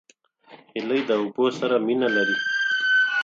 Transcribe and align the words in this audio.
هیلۍ 0.73 1.01
د 1.09 1.11
اوبو 1.21 1.45
سره 1.59 1.75
مینه 1.87 2.07
لري 2.15 2.37